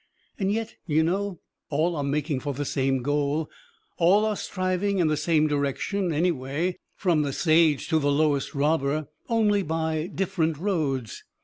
[0.39, 3.51] And yet, you know, all are making for the same goal,
[3.99, 9.09] all are striving in the same direction anyway, from the sage to the lowest robber,
[9.29, 11.23] only by different roads.